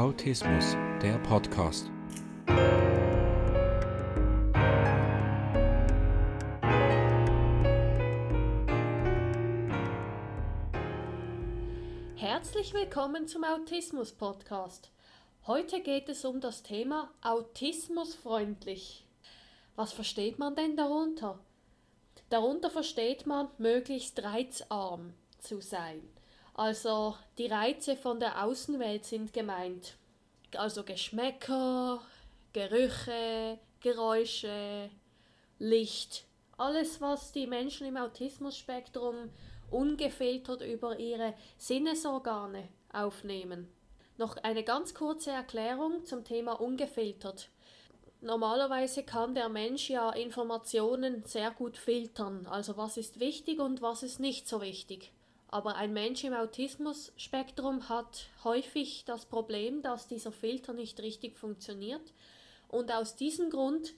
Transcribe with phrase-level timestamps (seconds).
[0.00, 1.90] Autismus, der Podcast.
[12.16, 14.90] Herzlich willkommen zum Autismus Podcast.
[15.46, 19.04] Heute geht es um das Thema Autismusfreundlich.
[19.76, 21.38] Was versteht man denn darunter?
[22.30, 26.00] Darunter versteht man möglichst reizarm zu sein.
[26.60, 29.96] Also die Reize von der Außenwelt sind gemeint.
[30.54, 32.02] Also Geschmäcker,
[32.52, 34.90] Gerüche, Geräusche,
[35.58, 36.26] Licht.
[36.58, 39.30] Alles, was die Menschen im Autismusspektrum
[39.70, 43.72] ungefiltert über ihre Sinnesorgane aufnehmen.
[44.18, 47.48] Noch eine ganz kurze Erklärung zum Thema ungefiltert.
[48.20, 54.02] Normalerweise kann der Mensch ja Informationen sehr gut filtern, also was ist wichtig und was
[54.02, 55.10] ist nicht so wichtig.
[55.52, 62.12] Aber ein Mensch im Autismus-Spektrum hat häufig das Problem, dass dieser Filter nicht richtig funktioniert.
[62.68, 63.94] Und aus diesem Grund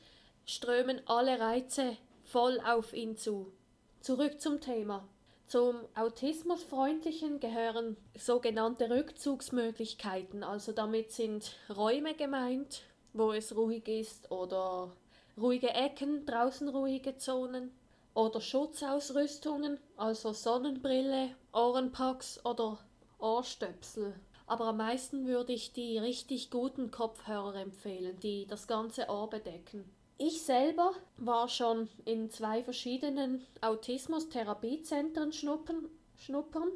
[0.47, 3.53] strömen alle Reize voll auf ihn zu.
[4.01, 5.07] Zurück zum Thema.
[5.47, 10.43] Zum Autismusfreundlichen gehören sogenannte Rückzugsmöglichkeiten.
[10.45, 12.81] Also damit sind Räume gemeint,
[13.13, 14.91] wo es ruhig ist oder
[15.37, 17.71] ruhige Ecken, draußen ruhige Zonen
[18.15, 22.79] oder Schutzausrüstungen, also Sonnenbrille, Ohrenpacks oder
[23.19, 24.15] Ohrstöpsel.
[24.47, 29.91] Aber am meisten würde ich die richtig guten Kopfhörer empfehlen, die das ganze Ohr bedecken.
[30.19, 36.71] Ich selber war schon in zwei verschiedenen Autismus-Therapiezentren schnuppern, schnuppern,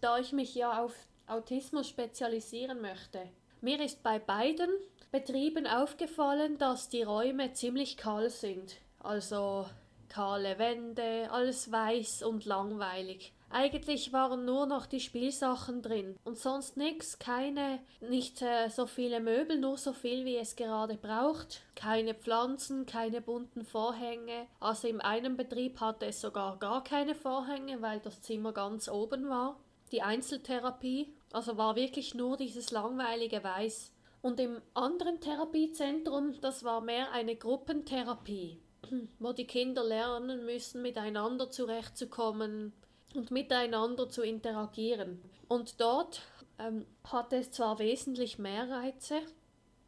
[0.00, 0.94] da ich mich ja auf
[1.26, 3.28] Autismus spezialisieren möchte.
[3.60, 4.70] Mir ist bei beiden
[5.12, 8.76] Betrieben aufgefallen, dass die Räume ziemlich kahl sind.
[8.98, 9.66] Also
[10.08, 13.32] kahle Wände, alles weiß und langweilig.
[13.52, 19.18] Eigentlich waren nur noch die Spielsachen drin und sonst nix, keine, nicht äh, so viele
[19.18, 24.46] Möbel, nur so viel wie es gerade braucht, keine Pflanzen, keine bunten Vorhänge.
[24.60, 29.28] Also im einen Betrieb hatte es sogar gar keine Vorhänge, weil das Zimmer ganz oben
[29.28, 29.58] war.
[29.90, 33.92] Die Einzeltherapie, also war wirklich nur dieses langweilige Weiß.
[34.22, 38.60] Und im anderen Therapiezentrum, das war mehr eine Gruppentherapie
[39.18, 42.72] wo die Kinder lernen müssen, miteinander zurechtzukommen
[43.14, 45.22] und miteinander zu interagieren.
[45.48, 46.22] Und dort
[46.58, 49.20] ähm, hatte es zwar wesentlich mehr Reize,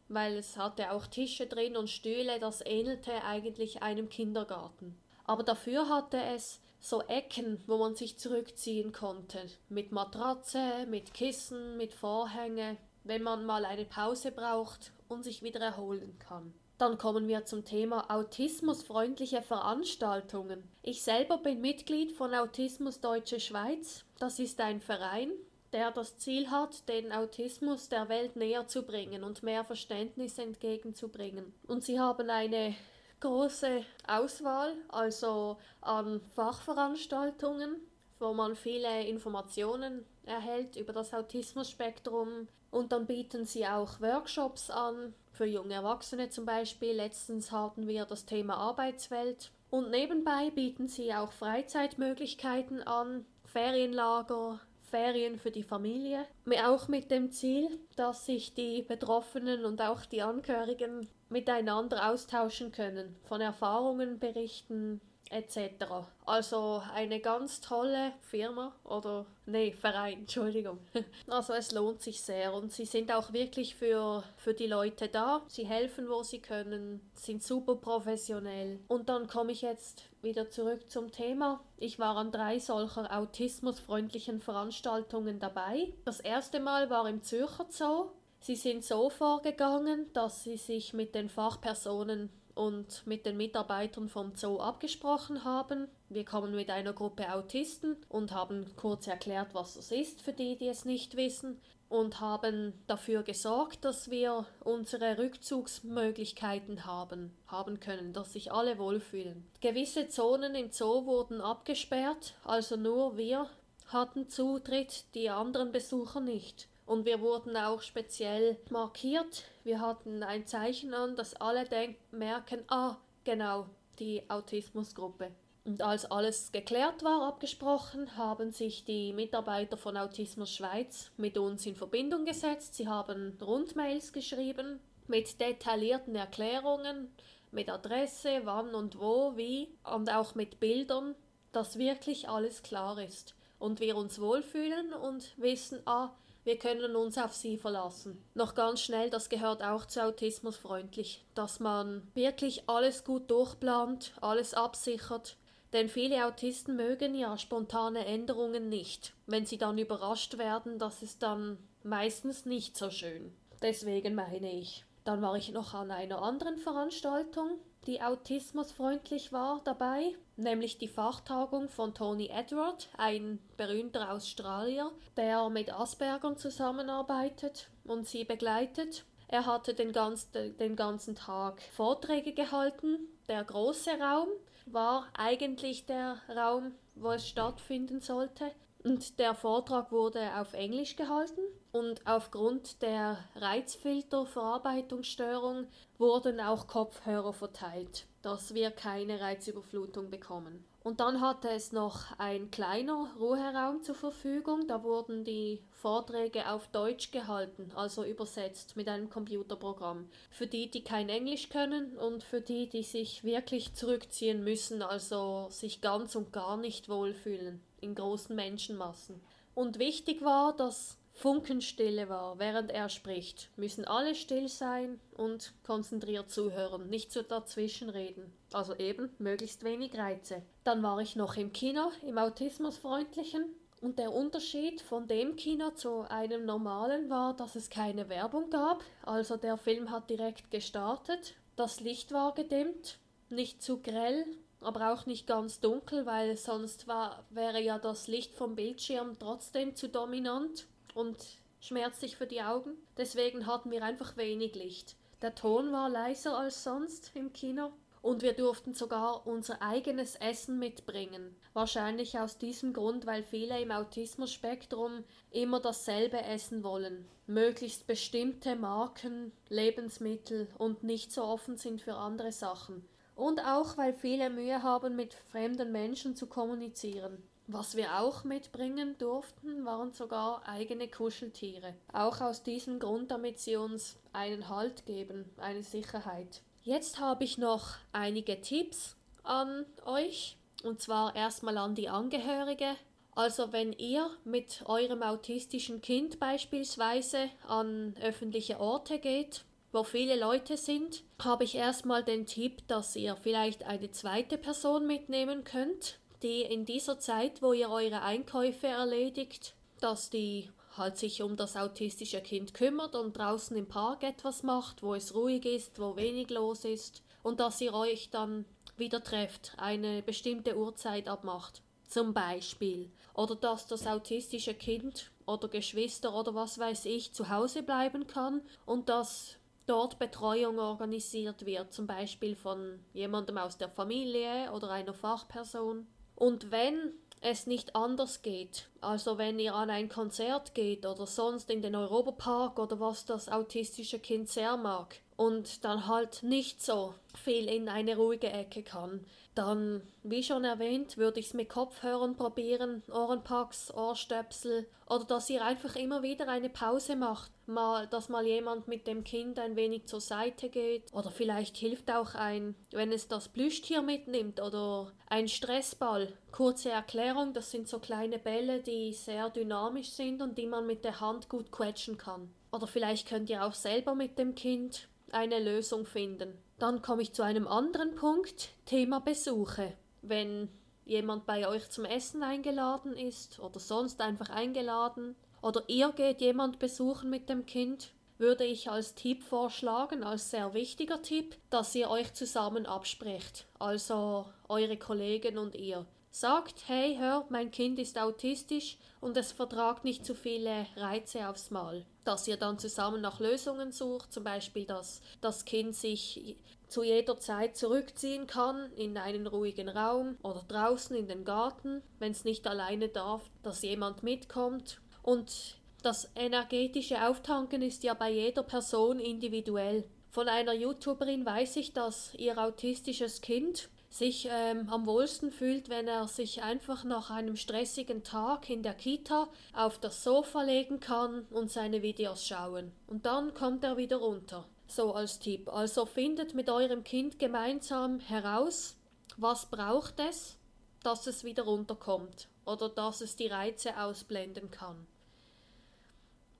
[0.09, 4.97] weil es hatte auch Tische drin und Stühle, das ähnelte eigentlich einem Kindergarten.
[5.25, 11.77] Aber dafür hatte es so Ecken, wo man sich zurückziehen konnte, mit Matratze, mit Kissen,
[11.77, 16.53] mit Vorhänge, wenn man mal eine Pause braucht und sich wieder erholen kann.
[16.83, 20.69] Dann kommen wir zum Thema autismusfreundliche Veranstaltungen.
[20.81, 24.03] Ich selber bin Mitglied von Autismus Deutsche Schweiz.
[24.19, 25.31] Das ist ein Verein,
[25.71, 31.53] der das Ziel hat, den Autismus der Welt näher zu bringen und mehr Verständnis entgegenzubringen.
[31.67, 32.75] Und sie haben eine
[33.21, 37.77] große Auswahl, also an Fachveranstaltungen,
[38.23, 42.47] wo man viele Informationen erhält über das Autismusspektrum.
[42.71, 46.93] Und dann bieten sie auch Workshops an, für junge Erwachsene zum Beispiel.
[46.93, 49.51] Letztens hatten wir das Thema Arbeitswelt.
[49.69, 54.59] Und nebenbei bieten sie auch Freizeitmöglichkeiten an, Ferienlager,
[54.89, 56.25] Ferien für die Familie.
[56.63, 63.15] Auch mit dem Ziel, dass sich die Betroffenen und auch die Angehörigen miteinander austauschen können,
[63.23, 65.01] von Erfahrungen berichten,
[65.33, 65.85] etc.
[66.25, 70.79] Also eine ganz tolle Firma oder nee, Verein, Entschuldigung.
[71.27, 75.41] Also es lohnt sich sehr und sie sind auch wirklich für, für die Leute da.
[75.47, 78.79] Sie helfen, wo sie können, sind super professionell.
[78.87, 81.61] Und dann komme ich jetzt wieder zurück zum Thema.
[81.77, 85.93] Ich war an drei solcher autismusfreundlichen Veranstaltungen dabei.
[86.05, 88.11] Das erste Mal war im Zürcher Zoo.
[88.39, 94.35] Sie sind so vorgegangen, dass sie sich mit den Fachpersonen und mit den Mitarbeitern vom
[94.35, 95.87] Zoo abgesprochen haben.
[96.09, 100.57] Wir kommen mit einer Gruppe Autisten und haben kurz erklärt, was das ist für die,
[100.57, 101.59] die es nicht wissen
[101.93, 109.47] und haben dafür gesorgt, dass wir unsere Rückzugsmöglichkeiten haben, haben können, dass sich alle wohlfühlen.
[109.61, 113.47] Gewisse Zonen im Zoo wurden abgesperrt, also nur wir
[113.87, 116.67] hatten Zutritt, die anderen Besucher nicht.
[116.85, 119.43] Und wir wurden auch speziell markiert.
[119.63, 121.65] Wir hatten ein Zeichen an, dass alle
[122.11, 123.67] merken, ah, genau,
[123.99, 125.31] die Autismusgruppe.
[125.65, 131.65] Und als alles geklärt war, abgesprochen, haben sich die Mitarbeiter von Autismus Schweiz mit uns
[131.65, 132.75] in Verbindung gesetzt.
[132.75, 137.13] Sie haben Rundmails geschrieben mit detaillierten Erklärungen,
[137.51, 141.15] mit Adresse, wann und wo, wie und auch mit Bildern,
[141.53, 146.09] dass wirklich alles klar ist und wir uns wohlfühlen und wissen, ah,
[146.43, 148.21] Wir können uns auf sie verlassen.
[148.33, 154.53] Noch ganz schnell, das gehört auch zu autismusfreundlich, dass man wirklich alles gut durchplant, alles
[154.53, 155.37] absichert,
[155.71, 159.13] denn viele Autisten mögen ja spontane Änderungen nicht.
[159.25, 163.33] Wenn sie dann überrascht werden, das ist dann meistens nicht so schön.
[163.61, 164.85] Deswegen meine ich.
[165.03, 171.69] Dann war ich noch an einer anderen Veranstaltung, die autismusfreundlich war dabei, nämlich die Fachtagung
[171.69, 179.05] von Tony Edward, ein berühmter Australier, der mit Aspergern zusammenarbeitet und sie begleitet.
[179.27, 182.99] Er hatte den, ganz, den ganzen Tag Vorträge gehalten.
[183.27, 184.27] Der große Raum
[184.65, 188.51] war eigentlich der Raum, wo es stattfinden sollte.
[188.83, 191.41] Und der Vortrag wurde auf Englisch gehalten
[191.73, 195.65] und aufgrund der Reizfilterverarbeitungsstörung
[195.97, 200.63] wurden auch Kopfhörer verteilt, dass wir keine Reizüberflutung bekommen.
[200.83, 206.67] Und dann hatte es noch ein kleiner Ruheraum zur Verfügung, da wurden die Vorträge auf
[206.67, 210.07] Deutsch gehalten, also übersetzt mit einem Computerprogramm.
[210.29, 215.47] Für die, die kein Englisch können und für die, die sich wirklich zurückziehen müssen, also
[215.49, 219.19] sich ganz und gar nicht wohlfühlen in großen Menschenmassen.
[219.55, 223.49] Und wichtig war, dass Funkenstille war, während er spricht.
[223.55, 228.33] Müssen alle still sein und konzentriert zuhören, nicht so dazwischenreden.
[228.51, 230.41] Also eben möglichst wenig Reize.
[230.63, 233.45] Dann war ich noch im Kino, im Autismusfreundlichen.
[233.79, 238.83] Und der Unterschied von dem Kino zu einem normalen war, dass es keine Werbung gab.
[239.03, 241.35] Also der Film hat direkt gestartet.
[241.55, 242.97] Das Licht war gedimmt,
[243.29, 244.25] nicht zu grell,
[244.61, 249.75] aber auch nicht ganz dunkel, weil sonst war, wäre ja das Licht vom Bildschirm trotzdem
[249.75, 250.65] zu dominant
[250.95, 251.17] und
[251.59, 252.71] schmerzlich für die Augen.
[252.97, 254.95] Deswegen hatten wir einfach wenig Licht.
[255.21, 257.71] Der Ton war leiser als sonst im Kino
[258.03, 261.33] und wir durften sogar unser eigenes Essen mitbringen.
[261.53, 267.07] Wahrscheinlich aus diesem Grund, weil viele im Autismus-Spektrum immer dasselbe essen wollen.
[267.27, 272.85] Möglichst bestimmte Marken, Lebensmittel und nicht so offen sind für andere Sachen.
[273.15, 277.23] Und auch, weil viele Mühe haben, mit fremden Menschen zu kommunizieren.
[277.47, 281.75] Was wir auch mitbringen durften, waren sogar eigene Kuscheltiere.
[281.91, 286.41] Auch aus diesem Grund, damit sie uns einen Halt geben, eine Sicherheit.
[286.63, 290.37] Jetzt habe ich noch einige Tipps an euch.
[290.63, 292.77] Und zwar erstmal an die Angehörige.
[293.15, 299.43] Also wenn ihr mit eurem autistischen Kind beispielsweise an öffentliche Orte geht,
[299.73, 304.87] wo viele Leute sind, habe ich erstmal den Tipp, dass ihr vielleicht eine zweite Person
[304.87, 311.21] mitnehmen könnt, die in dieser Zeit, wo ihr eure Einkäufe erledigt, dass die halt sich
[311.21, 315.79] um das autistische Kind kümmert und draußen im Park etwas macht, wo es ruhig ist,
[315.79, 318.45] wo wenig los ist und dass ihr euch dann
[318.77, 321.61] wieder trefft, eine bestimmte Uhrzeit abmacht.
[321.87, 322.91] Zum Beispiel.
[323.13, 328.41] Oder dass das autistische Kind oder Geschwister oder was weiß ich zu Hause bleiben kann
[328.65, 334.93] und dass dort Betreuung organisiert wird, zum Beispiel von jemandem aus der Familie oder einer
[334.93, 335.87] Fachperson.
[336.15, 341.49] Und wenn es nicht anders geht, also wenn ihr an ein Konzert geht oder sonst
[341.49, 346.95] in den Europapark oder was das autistische Kind sehr mag und dann halt nicht so
[347.21, 349.05] viel in eine ruhige Ecke kann,
[349.35, 355.43] dann, wie schon erwähnt, würde ich es mit Kopfhörern probieren, Ohrenpacks, Ohrstöpsel oder dass ihr
[355.43, 359.87] einfach immer wieder eine Pause macht, mal, dass mal jemand mit dem Kind ein wenig
[359.87, 365.27] zur Seite geht oder vielleicht hilft auch ein, wenn es das Plüschtier mitnimmt oder ein
[365.27, 366.13] Stressball.
[366.31, 370.83] Kurze Erklärung, das sind so kleine Bälle, die sehr dynamisch sind und die man mit
[370.83, 372.29] der Hand gut quetschen kann.
[372.53, 376.37] Oder vielleicht könnt ihr auch selber mit dem Kind eine Lösung finden.
[376.59, 379.73] Dann komme ich zu einem anderen Punkt, Thema Besuche.
[380.03, 380.49] Wenn
[380.85, 386.59] jemand bei euch zum Essen eingeladen ist oder sonst einfach eingeladen oder ihr geht jemand
[386.59, 391.89] besuchen mit dem Kind, würde ich als Tipp vorschlagen, als sehr wichtiger Tipp, dass ihr
[391.89, 395.87] euch zusammen abspricht, also eure Kollegen und ihr.
[396.15, 401.49] Sagt, hey, hör, mein Kind ist autistisch und es vertragt nicht zu viele Reize aufs
[401.49, 401.87] Mal.
[402.03, 407.17] Dass ihr dann zusammen nach Lösungen sucht, zum Beispiel, dass das Kind sich zu jeder
[407.17, 412.45] Zeit zurückziehen kann in einen ruhigen Raum oder draußen in den Garten, wenn es nicht
[412.45, 414.81] alleine darf, dass jemand mitkommt.
[415.01, 419.83] Und das energetische Auftanken ist ja bei jeder Person individuell.
[420.11, 425.87] Von einer YouTuberin weiß ich, dass ihr autistisches Kind sich ähm, am wohlsten fühlt, wenn
[425.87, 431.27] er sich einfach nach einem stressigen Tag in der Kita auf das Sofa legen kann
[431.29, 432.71] und seine Videos schauen.
[432.87, 434.49] Und dann kommt er wieder runter.
[434.67, 435.47] So als Tipp.
[435.47, 438.77] Also findet mit eurem Kind gemeinsam heraus,
[439.17, 440.39] was braucht es,
[440.81, 444.87] dass es wieder runterkommt oder dass es die Reize ausblenden kann.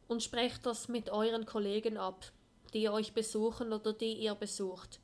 [0.07, 2.31] und sprecht das mit euren Kollegen ab,
[2.73, 4.99] die euch besuchen oder die ihr besucht.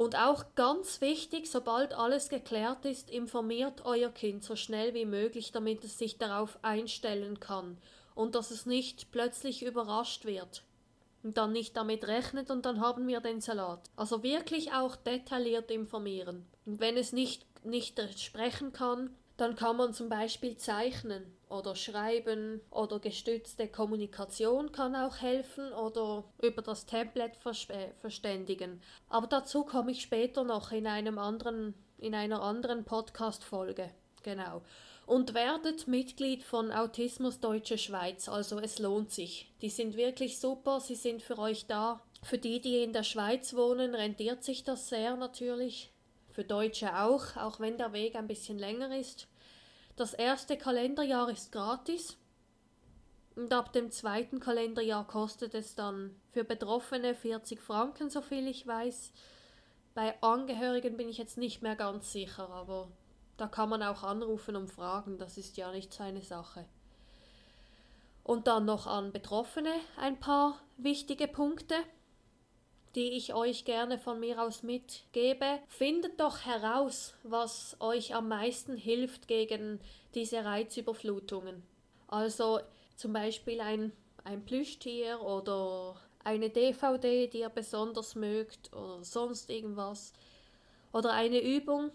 [0.00, 5.52] Und auch ganz wichtig, sobald alles geklärt ist, informiert euer Kind so schnell wie möglich,
[5.52, 7.76] damit es sich darauf einstellen kann
[8.14, 10.64] und dass es nicht plötzlich überrascht wird
[11.22, 13.90] und dann nicht damit rechnet und dann haben wir den Salat.
[13.94, 16.46] Also wirklich auch detailliert informieren.
[16.64, 22.60] Und wenn es nicht, nicht sprechen kann, dann kann man zum Beispiel zeichnen oder schreiben
[22.70, 28.82] oder gestützte Kommunikation kann auch helfen oder über das Tablet verständigen.
[29.08, 33.90] Aber dazu komme ich später noch in einem anderen, in einer anderen Podcast-Folge.
[34.22, 34.62] Genau.
[35.06, 39.50] Und werdet Mitglied von Autismus Deutsche Schweiz, also es lohnt sich.
[39.60, 42.00] Die sind wirklich super, sie sind für euch da.
[42.22, 45.90] Für die, die in der Schweiz wohnen, rentiert sich das sehr natürlich.
[46.32, 49.28] Für Deutsche auch, auch wenn der Weg ein bisschen länger ist.
[49.96, 52.16] Das erste Kalenderjahr ist gratis
[53.36, 59.12] und ab dem zweiten Kalenderjahr kostet es dann für Betroffene 40 Franken, soviel ich weiß.
[59.94, 62.88] Bei Angehörigen bin ich jetzt nicht mehr ganz sicher, aber
[63.36, 66.66] da kann man auch anrufen und fragen, das ist ja nicht seine Sache.
[68.22, 71.74] Und dann noch an Betroffene ein paar wichtige Punkte
[72.94, 75.60] die ich euch gerne von mir aus mitgebe.
[75.68, 79.80] Findet doch heraus, was euch am meisten hilft gegen
[80.14, 81.62] diese Reizüberflutungen.
[82.08, 82.60] Also
[82.96, 83.92] zum Beispiel ein,
[84.24, 90.12] ein Plüschtier oder eine DVD, die ihr besonders mögt oder sonst irgendwas.
[90.92, 91.92] Oder eine Übung,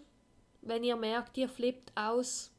[0.61, 2.51] wenn ihr merkt, ihr flippt aus.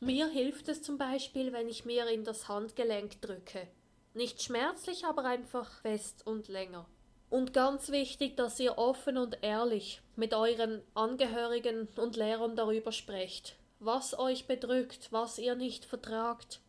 [0.00, 3.68] Mir hilft es zum Beispiel, wenn ich mir in das Handgelenk drücke.
[4.12, 6.86] Nicht schmerzlich, aber einfach fest und länger.
[7.28, 13.56] Und ganz wichtig, dass ihr offen und ehrlich mit euren Angehörigen und Lehrern darüber sprecht,
[13.80, 16.60] was euch bedrückt, was ihr nicht vertragt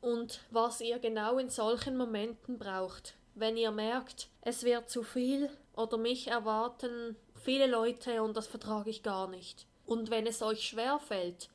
[0.00, 3.14] und was ihr genau in solchen Momenten braucht.
[3.34, 8.90] Wenn ihr merkt, es wird zu viel oder mich erwarten viele Leute und das vertrage
[8.90, 9.66] ich gar nicht.
[9.84, 11.48] Und wenn es euch schwer fällt,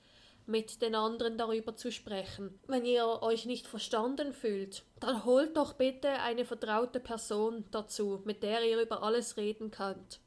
[0.51, 2.59] mit den anderen darüber zu sprechen.
[2.67, 8.43] Wenn ihr euch nicht verstanden fühlt, dann holt doch bitte eine vertraute Person dazu, mit
[8.43, 10.19] der ihr über alles reden könnt.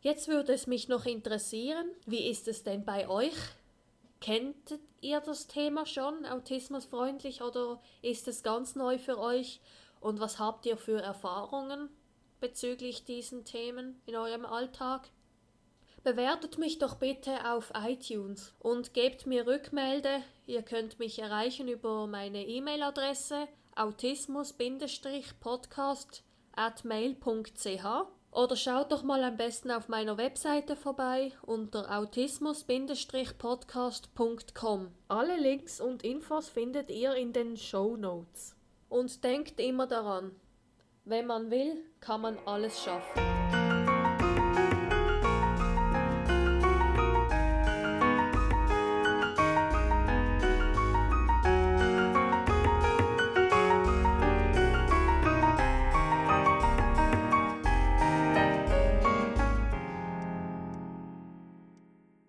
[0.00, 3.36] Jetzt würde es mich noch interessieren, wie ist es denn bei euch?
[4.20, 9.60] Kennt ihr das Thema schon, autismusfreundlich, oder ist es ganz neu für euch?
[10.00, 11.88] Und was habt ihr für Erfahrungen
[12.40, 15.08] bezüglich diesen Themen in eurem Alltag?
[16.02, 20.22] Bewertet mich doch bitte auf iTunes und gebt mir Rückmelde.
[20.46, 26.22] Ihr könnt mich erreichen über meine E-Mail-Adresse autismus-podcast
[26.56, 27.84] at mail.ch
[28.34, 34.88] oder schaut doch mal am besten auf meiner Webseite vorbei unter autismus-podcast.com.
[35.08, 38.56] Alle Links und Infos findet ihr in den Show Notes.
[38.88, 40.32] Und denkt immer daran,
[41.04, 43.22] wenn man will, kann man alles schaffen.